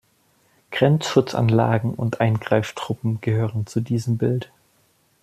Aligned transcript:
Grenzschutzanlagen 0.71 1.93
und 1.93 2.21
Eingreiftruppen 2.21 3.21
gehören 3.21 3.67
zu 3.67 3.81
diesem 3.81 4.17
Bild. 4.17 4.51